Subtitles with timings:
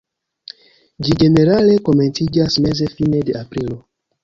[1.07, 3.81] Ĝi ĝenerale komenciĝas meze-fine de aprilo.